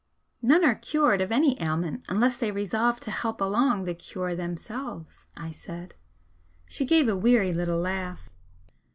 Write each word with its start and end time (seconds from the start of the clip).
"None 0.41 0.65
are 0.65 0.73
cured 0.73 1.21
of 1.21 1.31
any 1.31 1.61
ailment 1.61 2.05
unless 2.09 2.39
they 2.39 2.49
resolve 2.51 2.99
to 3.01 3.11
help 3.11 3.39
along 3.39 3.83
the 3.83 3.93
cure 3.93 4.33
themselves," 4.35 5.27
I 5.37 5.51
said. 5.51 5.93
She 6.67 6.85
gave 6.85 7.07
a 7.07 7.15
weary 7.15 7.53
little 7.53 7.77
laugh. 7.79 8.27